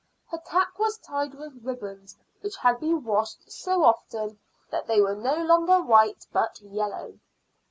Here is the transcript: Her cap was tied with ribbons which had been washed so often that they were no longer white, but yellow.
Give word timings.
Her 0.31 0.39
cap 0.39 0.79
was 0.79 0.97
tied 0.97 1.35
with 1.35 1.63
ribbons 1.63 2.17
which 2.39 2.55
had 2.55 2.79
been 2.79 3.03
washed 3.03 3.51
so 3.51 3.83
often 3.83 4.39
that 4.71 4.87
they 4.87 4.99
were 4.99 5.13
no 5.13 5.35
longer 5.43 5.79
white, 5.79 6.25
but 6.33 6.59
yellow. 6.59 7.19